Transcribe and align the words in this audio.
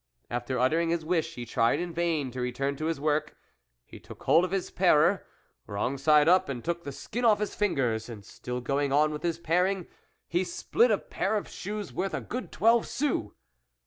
After 0.31 0.57
uttering 0.57 0.89
his 0.89 1.05
wish, 1.05 1.35
he 1.35 1.45
tried 1.45 1.79
in 1.79 1.93
vain 1.93 2.31
to 2.31 2.41
return 2.41 2.75
to 2.77 2.85
his 2.85 2.97
THE 2.97 3.03
WOLF 3.03 3.09
LEADER 3.09 3.19
33 3.27 3.35
work, 3.35 3.39
he 3.85 3.99
took 3.99 4.23
hold 4.23 4.43
of 4.43 4.49
his 4.49 4.71
parer, 4.71 5.27
wrong 5.67 5.99
side 5.99 6.27
up, 6.27 6.49
and 6.49 6.63
took 6.65 6.83
the 6.83 6.91
skin 6.91 7.23
off 7.23 7.37
his 7.39 7.61
ringers, 7.61 8.09
and 8.09 8.25
still 8.25 8.61
going 8.61 8.91
on 8.91 9.11
with 9.11 9.21
his 9.21 9.37
paring 9.37 9.85
he 10.27 10.43
spoilt 10.43 10.89
a 10.89 10.97
pair 10.97 11.35
of 11.37 11.47
shoes 11.47 11.93
worth 11.93 12.15
a 12.15 12.21
good 12.21 12.51
twelve 12.51 12.87
sous. 12.87 13.29